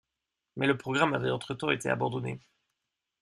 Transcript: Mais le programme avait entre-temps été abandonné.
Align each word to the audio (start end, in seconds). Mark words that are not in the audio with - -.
Mais 0.55 0.65
le 0.65 0.79
programme 0.79 1.13
avait 1.13 1.29
entre-temps 1.29 1.69
été 1.69 1.87
abandonné. 1.87 2.39